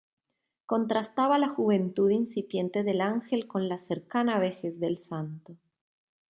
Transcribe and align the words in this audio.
Contrastaba 0.65 1.37
la 1.37 1.47
juventud 1.49 2.09
incipiente 2.09 2.81
del 2.81 3.01
ángel 3.01 3.45
con 3.47 3.69
la 3.69 3.77
cercana 3.77 4.39
vejez 4.39 4.79
del 4.79 4.97
santo. 4.97 5.55